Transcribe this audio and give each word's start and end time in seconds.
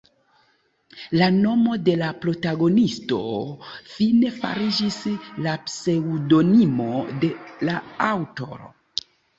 La 1.21 1.27
nomo 1.35 1.75
de 1.89 1.93
la 2.03 2.07
protagonisto 2.23 3.19
fine 3.93 4.33
fariĝis 4.41 4.99
la 5.49 5.57
pseŭdonimo 5.69 6.93
de 7.25 7.35
la 7.71 7.81
aŭtoro. 8.13 8.77